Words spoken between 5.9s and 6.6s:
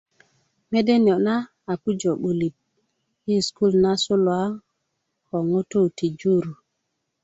ti jur